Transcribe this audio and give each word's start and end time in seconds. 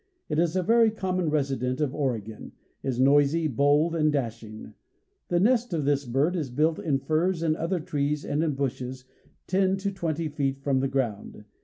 It 0.29 0.39
is 0.39 0.55
a 0.55 0.63
very 0.63 0.89
common 0.89 1.29
resident 1.29 1.79
of 1.79 1.93
Oregon, 1.93 2.53
is 2.81 2.99
noisy, 2.99 3.45
bold, 3.47 3.93
and 3.95 4.11
dashing. 4.11 4.73
The 5.27 5.39
nest 5.39 5.75
of 5.75 5.85
this 5.85 6.05
bird 6.05 6.35
is 6.35 6.49
built 6.49 6.79
in 6.79 6.97
firs 6.97 7.43
and 7.43 7.55
other 7.55 7.79
trees 7.79 8.25
and 8.25 8.43
in 8.43 8.55
bushes, 8.55 9.05
ten 9.45 9.77
to 9.77 9.91
twenty 9.91 10.27
feet 10.27 10.63
from 10.63 10.79
the 10.79 10.87
ground. 10.87 11.45